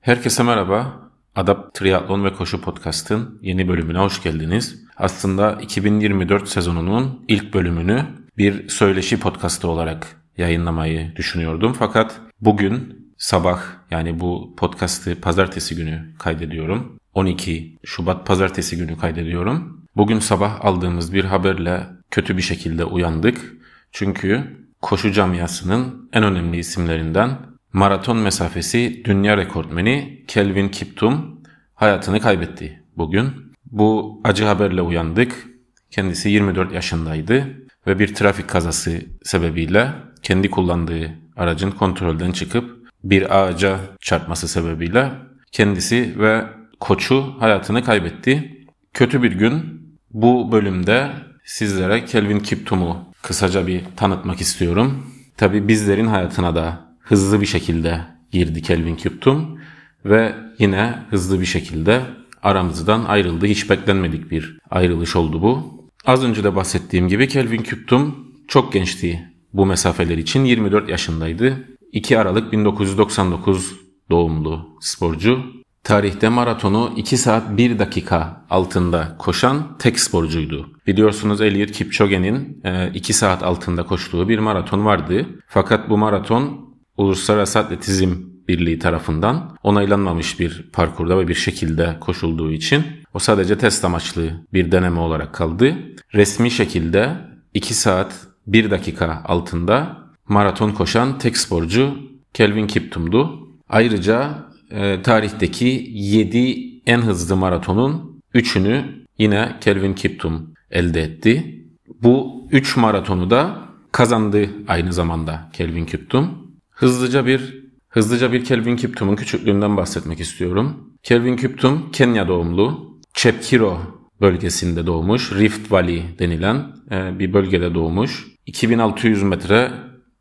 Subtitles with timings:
[0.00, 1.10] Herkese merhaba.
[1.36, 4.84] Adapt Triathlon ve Koşu Podcast'ın yeni bölümüne hoş geldiniz.
[4.96, 8.06] Aslında 2024 sezonunun ilk bölümünü
[8.38, 11.72] bir söyleşi podcastı olarak yayınlamayı düşünüyordum.
[11.78, 16.98] Fakat bugün sabah yani bu podcast'ı pazartesi günü kaydediyorum.
[17.14, 19.86] 12 Şubat pazartesi günü kaydediyorum.
[19.96, 23.52] Bugün sabah aldığımız bir haberle kötü bir şekilde uyandık.
[23.92, 31.40] Çünkü koşu camiasının en önemli isimlerinden maraton mesafesi dünya rekortmeni Kelvin Kiptum
[31.74, 33.32] hayatını kaybetti bugün.
[33.64, 35.46] Bu acı haberle uyandık.
[35.90, 37.46] Kendisi 24 yaşındaydı
[37.86, 45.12] ve bir trafik kazası sebebiyle kendi kullandığı aracın kontrolden çıkıp bir ağaca çarpması sebebiyle
[45.52, 46.44] kendisi ve
[46.80, 48.66] koçu hayatını kaybetti.
[48.92, 49.80] Kötü bir gün.
[50.10, 51.10] Bu bölümde
[51.44, 55.06] sizlere Kelvin Kiptum'u kısaca bir tanıtmak istiyorum.
[55.36, 58.00] Tabi bizlerin hayatına da hızlı bir şekilde
[58.32, 59.58] girdi Kelvin Kiptum
[60.04, 62.02] ve yine hızlı bir şekilde
[62.42, 63.46] aramızdan ayrıldı.
[63.46, 65.84] Hiç beklenmedik bir ayrılış oldu bu.
[66.06, 71.64] Az önce de bahsettiğim gibi Kelvin Kiptum çok gençti bu mesafeler için 24 yaşındaydı.
[71.92, 73.76] 2 Aralık 1999
[74.10, 75.42] doğumlu sporcu.
[75.84, 80.70] Tarihte maratonu 2 saat 1 dakika altında koşan tek sporcuydu.
[80.86, 82.62] Biliyorsunuz Eliud Kipchoge'nin
[82.94, 85.26] 2 e, saat altında koştuğu bir maraton vardı.
[85.46, 86.69] Fakat bu maraton
[87.00, 88.14] Uluslararası Atletizm
[88.48, 92.84] Birliği tarafından onaylanmamış bir parkurda ve bir şekilde koşulduğu için
[93.14, 95.76] o sadece test amaçlı bir deneme olarak kaldı.
[96.14, 97.16] Resmi şekilde
[97.54, 99.96] 2 saat 1 dakika altında
[100.28, 101.98] maraton koşan tek sporcu
[102.34, 103.48] Kelvin Kiptum'du.
[103.68, 108.84] Ayrıca e, tarihteki 7 en hızlı maratonun 3'ünü
[109.18, 111.64] yine Kelvin Kiptum elde etti.
[112.02, 113.58] Bu 3 maratonu da
[113.92, 116.49] kazandı aynı zamanda Kelvin Kiptum.
[116.80, 120.94] Hızlıca bir hızlıca bir Kelvin Kiptum'un küçüklüğünden bahsetmek istiyorum.
[121.02, 122.98] Kelvin Kiptum Kenya doğumlu.
[123.14, 123.78] Chepkiro
[124.20, 125.32] bölgesinde doğmuş.
[125.32, 128.26] Rift Valley denilen e, bir bölgede doğmuş.
[128.46, 129.72] 2600 metre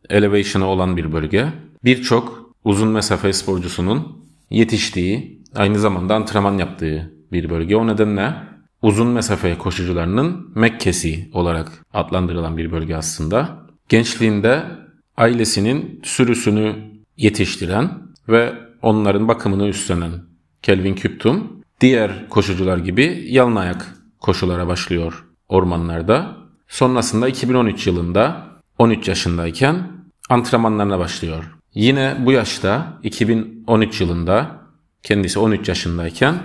[0.10, 1.48] elevation'ı olan bir bölge.
[1.84, 7.76] Birçok uzun mesafe sporcusunun yetiştiği, aynı zamanda antrenman yaptığı bir bölge.
[7.76, 8.34] O nedenle
[8.82, 13.70] uzun mesafe koşucularının Mekkesi olarak adlandırılan bir bölge aslında.
[13.90, 14.64] Gençliğinde
[15.20, 16.76] ailesinin sürüsünü
[17.18, 17.92] yetiştiren
[18.30, 20.12] ve onların bakımını üstlenen
[20.62, 26.38] Kelvin Küptum diğer koşucular gibi yalın ayak koşulara başlıyor ormanlarda.
[26.68, 28.48] Sonrasında 2013 yılında
[28.78, 29.88] 13 yaşındayken
[30.30, 31.56] antrenmanlarına başlıyor.
[31.74, 34.62] Yine bu yaşta 2013 yılında
[35.04, 36.36] kendisi 13 yaşındayken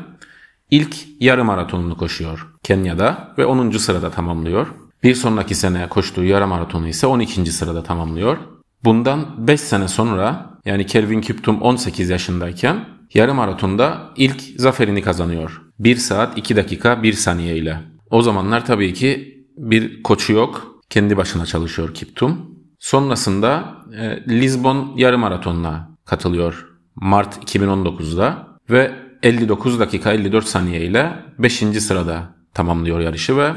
[0.70, 3.70] ilk yarım maratonunu koşuyor Kenya'da ve 10.
[3.70, 4.66] sırada tamamlıyor.
[5.02, 7.52] Bir sonraki sene koştuğu yarım maratonu ise 12.
[7.52, 8.38] sırada tamamlıyor.
[8.84, 12.84] Bundan 5 sene sonra yani Kelvin Kiptum 18 yaşındayken
[13.14, 15.62] yarım maratonda ilk zaferini kazanıyor.
[15.78, 17.80] 1 saat 2 dakika 1 saniye ile.
[18.10, 20.80] O zamanlar tabii ki bir koçu yok.
[20.90, 22.54] Kendi başına çalışıyor Kiptum.
[22.78, 31.54] Sonrasında e, Lisbon yarım maratonuna katılıyor Mart 2019'da ve 59 dakika 54 saniye ile 5.
[31.58, 33.52] sırada tamamlıyor yarışı ve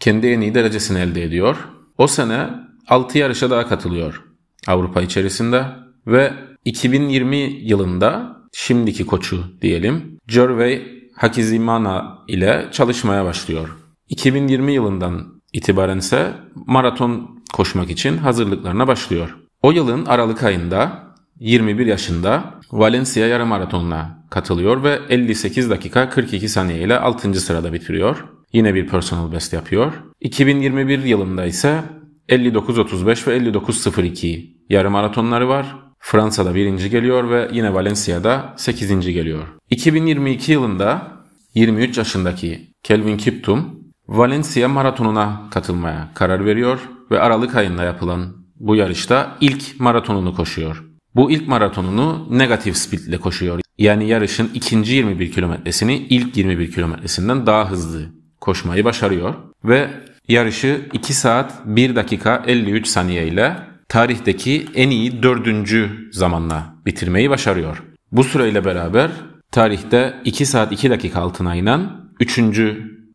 [0.00, 1.56] kendi en iyi derecesini elde ediyor.
[1.98, 2.48] O sene
[2.88, 4.29] 6 yarışa daha katılıyor
[4.66, 5.66] Avrupa içerisinde
[6.06, 6.32] ve
[6.64, 10.82] 2020 yılında şimdiki koçu diyelim Gervais
[11.16, 13.68] Hakizimana ile çalışmaya başlıyor.
[14.08, 19.36] 2020 yılından itibaren ise maraton koşmak için hazırlıklarına başlıyor.
[19.62, 21.10] O yılın Aralık ayında
[21.40, 27.34] 21 yaşında Valencia yarım maratonuna katılıyor ve 58 dakika 42 saniye ile 6.
[27.34, 28.24] sırada bitiriyor.
[28.52, 29.92] Yine bir personal best yapıyor.
[30.20, 31.82] 2021 yılında ise
[32.28, 35.76] 59.35 ve 59.02 yarım maratonları var.
[35.98, 39.00] Fransa'da birinci geliyor ve yine Valencia'da 8.
[39.00, 39.48] geliyor.
[39.70, 41.12] 2022 yılında
[41.54, 49.36] 23 yaşındaki Kelvin Kiptum Valencia maratonuna katılmaya karar veriyor ve Aralık ayında yapılan bu yarışta
[49.40, 50.84] ilk maratonunu koşuyor.
[51.14, 53.60] Bu ilk maratonunu negatif speed ile koşuyor.
[53.78, 58.00] Yani yarışın ikinci 21 kilometresini ilk 21 kilometresinden daha hızlı
[58.40, 59.34] koşmayı başarıyor.
[59.64, 59.90] Ve
[60.28, 63.56] yarışı 2 saat 1 dakika 53 saniye ile
[63.88, 67.82] tarihteki en iyi dördüncü zamanla bitirmeyi başarıyor.
[68.12, 69.10] Bu süreyle beraber
[69.52, 71.90] tarihte 2 saat 2 dakika altına inen
[72.20, 72.40] 3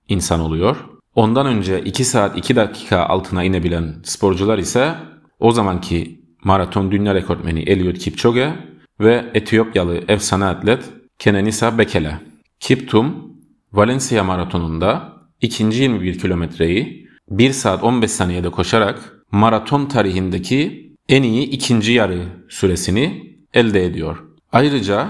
[0.08, 0.78] insan oluyor.
[1.16, 4.96] Ondan önce 2 saat 2 dakika altına inebilen sporcular ise
[5.40, 8.54] o zamanki maraton dünya rekortmeni Eliud Kipchoge
[9.00, 10.84] ve Etiyopyalı efsane atlet
[11.20, 12.20] Kenenisa Bekele.
[12.60, 13.36] Kiptum,
[13.74, 21.92] Valencia maratonunda ikinci 21 kilometreyi 1 saat 15 saniyede koşarak maraton tarihindeki en iyi ikinci
[21.92, 24.24] yarı süresini elde ediyor.
[24.52, 25.08] Ayrıca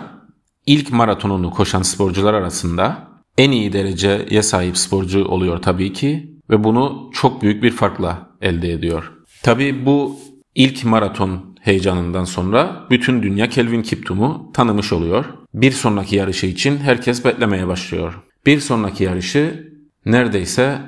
[0.66, 3.08] ilk maratonunu koşan sporcular arasında
[3.38, 8.72] en iyi dereceye sahip sporcu oluyor tabii ki ve bunu çok büyük bir farkla elde
[8.72, 9.12] ediyor.
[9.44, 10.20] Tabii bu
[10.56, 15.26] ilk maraton heyecanından sonra bütün dünya Kelvin Kiptum'u tanımış oluyor.
[15.54, 18.24] Bir sonraki yarışı için herkes beklemeye başlıyor.
[18.46, 19.75] Bir sonraki yarışı
[20.06, 20.82] neredeyse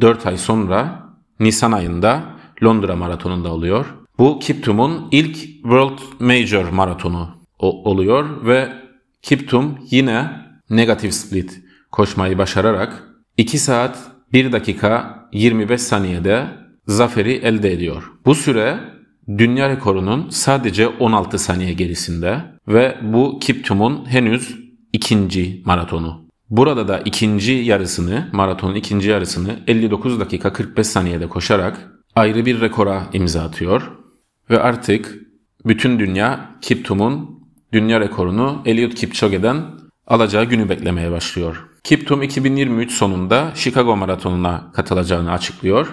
[0.00, 1.04] 4 ay sonra
[1.40, 2.22] Nisan ayında
[2.62, 3.86] Londra maratonunda oluyor.
[4.18, 7.28] Bu Kiptum'un ilk World Major maratonu
[7.58, 8.72] oluyor ve
[9.22, 10.30] Kiptum yine
[10.70, 11.60] negatif split
[11.90, 13.02] koşmayı başararak
[13.36, 13.98] 2 saat
[14.32, 16.46] 1 dakika 25 saniyede
[16.86, 18.12] zaferi elde ediyor.
[18.26, 18.80] Bu süre
[19.28, 24.58] dünya rekorunun sadece 16 saniye gerisinde ve bu Kiptum'un henüz
[24.92, 26.23] ikinci maratonu.
[26.50, 33.02] Burada da ikinci yarısını, maratonun ikinci yarısını 59 dakika 45 saniyede koşarak ayrı bir rekora
[33.12, 33.92] imza atıyor.
[34.50, 35.18] Ve artık
[35.64, 37.40] bütün dünya Kiptum'un
[37.72, 39.64] dünya rekorunu Eliud Kipchoge'den
[40.06, 41.68] alacağı günü beklemeye başlıyor.
[41.84, 45.88] Kiptum 2023 sonunda Chicago Maratonu'na katılacağını açıklıyor.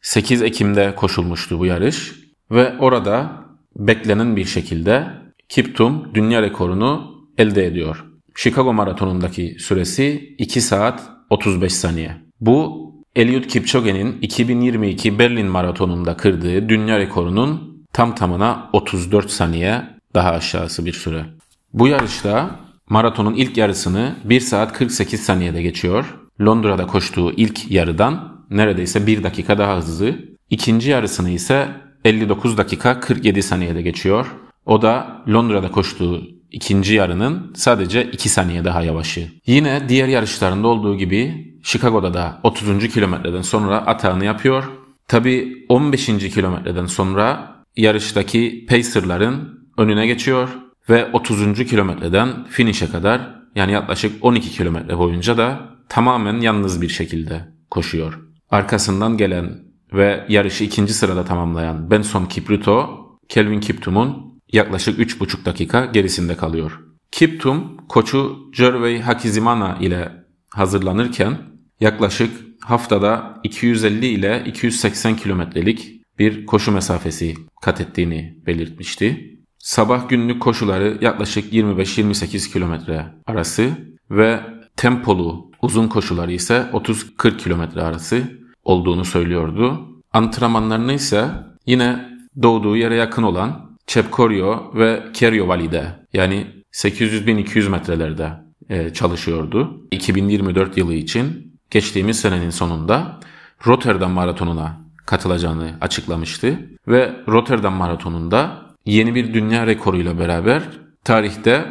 [0.00, 2.12] 8 Ekim'de koşulmuştu bu yarış
[2.50, 3.44] ve orada
[3.76, 5.06] beklenen bir şekilde
[5.48, 8.04] Kiptum dünya rekorunu elde ediyor.
[8.36, 12.16] Chicago Maratonu'ndaki süresi 2 saat 35 saniye.
[12.40, 12.86] Bu
[13.16, 19.82] Eliud Kipchoge'nin 2022 Berlin Maratonu'nda kırdığı dünya rekorunun tam tamına 34 saniye
[20.14, 21.24] daha aşağısı bir süre.
[21.72, 26.18] Bu yarışta maratonun ilk yarısını 1 saat 48 saniyede geçiyor.
[26.40, 30.14] Londra'da koştuğu ilk yarıdan neredeyse 1 dakika daha hızlı.
[30.50, 31.68] İkinci yarısını ise
[32.04, 34.26] 59 dakika 47 saniyede geçiyor.
[34.66, 39.28] O da Londra'da koştuğu ikinci yarının sadece 2 saniye daha yavaşı.
[39.46, 42.88] Yine diğer yarışlarında olduğu gibi Chicago'da da 30.
[42.88, 44.64] kilometreden sonra atağını yapıyor.
[45.08, 46.06] Tabi 15.
[46.06, 50.48] kilometreden sonra yarıştaki pacerların önüne geçiyor
[50.88, 51.64] ve 30.
[51.64, 53.20] kilometreden finish'e kadar
[53.54, 58.20] yani yaklaşık 12 kilometre boyunca da tamamen yalnız bir şekilde koşuyor.
[58.50, 59.58] Arkasından gelen
[59.92, 66.80] ve yarışı ikinci sırada tamamlayan Benson Kipruto, Kelvin Kiptum'un yaklaşık 3,5 dakika gerisinde kalıyor.
[67.10, 70.12] Kiptum, koçu Jervey Hakizimana ile
[70.50, 71.38] hazırlanırken
[71.80, 79.36] yaklaşık haftada 250 ile 280 kilometrelik bir koşu mesafesi kat ettiğini belirtmişti.
[79.58, 83.70] Sabah günlük koşuları yaklaşık 25-28 kilometre arası
[84.10, 84.40] ve
[84.76, 88.22] tempolu uzun koşuları ise 30-40 kilometre arası
[88.64, 89.88] olduğunu söylüyordu.
[90.12, 91.30] Antrenmanlarını ise
[91.66, 92.08] yine
[92.42, 98.32] doğduğu yere yakın olan Çepkoryo ve Keryo Valley'de yani 800-1200 metrelerde
[98.68, 99.86] e, çalışıyordu.
[99.90, 103.20] 2024 yılı için geçtiğimiz senenin sonunda
[103.66, 110.62] Rotterdam Maratonu'na katılacağını açıklamıştı ve Rotterdam Maratonu'nda yeni bir dünya rekoruyla beraber
[111.04, 111.64] tarihte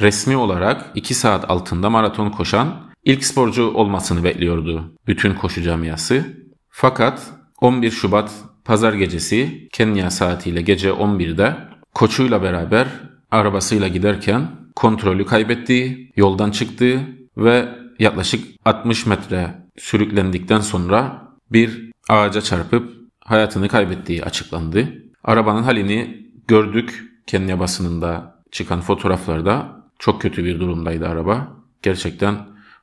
[0.00, 6.24] resmi olarak 2 saat altında maraton koşan ilk sporcu olmasını bekliyordu bütün koşu camiası.
[6.68, 8.30] Fakat 11 Şubat
[8.68, 11.56] pazar gecesi Kenya saatiyle gece 11'de
[11.94, 12.88] koçuyla beraber
[13.30, 17.00] arabasıyla giderken kontrolü kaybettiği, yoldan çıktığı
[17.36, 17.68] ve
[17.98, 21.22] yaklaşık 60 metre sürüklendikten sonra
[21.52, 24.88] bir ağaca çarpıp hayatını kaybettiği açıklandı.
[25.24, 31.56] Arabanın halini gördük Kenya basınında çıkan fotoğraflarda çok kötü bir durumdaydı araba.
[31.82, 32.36] Gerçekten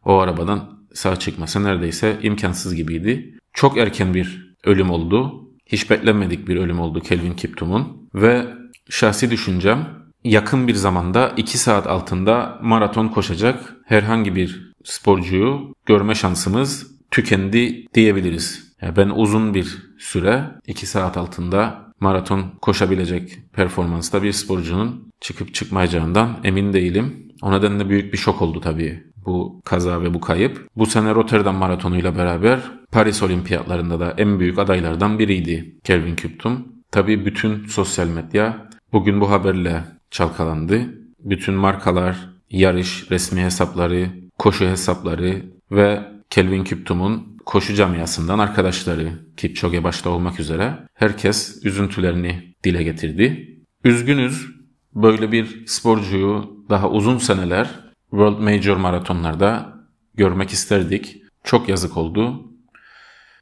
[0.06, 3.40] o arabadan sağ çıkması neredeyse imkansız gibiydi.
[3.54, 5.45] Çok erken bir ölüm oldu.
[5.66, 8.10] Hiç beklenmedik bir ölüm oldu Kelvin Kiptum'un.
[8.16, 8.46] Ve
[8.90, 9.88] şahsi düşüncem
[10.24, 18.76] yakın bir zamanda 2 saat altında maraton koşacak herhangi bir sporcuyu görme şansımız tükendi diyebiliriz.
[18.82, 26.40] Yani ben uzun bir süre 2 saat altında maraton koşabilecek performansta bir sporcunun çıkıp çıkmayacağından
[26.44, 27.32] emin değilim.
[27.42, 30.68] O nedenle büyük bir şok oldu tabii bu kaza ve bu kayıp.
[30.76, 32.60] Bu sene Rotterdam maratonuyla beraber
[32.92, 36.68] Paris olimpiyatlarında da en büyük adaylardan biriydi Kelvin Kiptum.
[36.92, 40.82] Tabii bütün sosyal medya bugün bu haberle çalkalandı.
[41.20, 50.10] Bütün markalar, yarış, resmi hesapları, koşu hesapları ve Kelvin Kiptum'un koşu camiasından arkadaşları Kipchoge başta
[50.10, 53.58] olmak üzere herkes üzüntülerini dile getirdi.
[53.84, 54.48] Üzgünüz
[54.96, 59.74] böyle bir sporcuyu daha uzun seneler World Major maratonlarda
[60.14, 61.22] görmek isterdik.
[61.44, 62.52] Çok yazık oldu.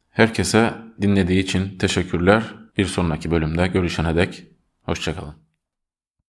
[0.10, 2.44] Herkese dinlediği için teşekkürler.
[2.78, 4.44] Bir sonraki bölümde görüşene dek
[4.82, 5.43] hoşçakalın.